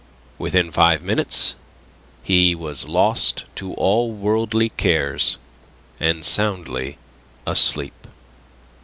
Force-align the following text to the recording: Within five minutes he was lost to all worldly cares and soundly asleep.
Within 0.39 0.71
five 0.71 1.03
minutes 1.03 1.53
he 2.23 2.55
was 2.55 2.87
lost 2.87 3.45
to 3.55 3.75
all 3.75 4.11
worldly 4.11 4.69
cares 4.69 5.37
and 5.99 6.25
soundly 6.25 6.97
asleep. 7.45 8.07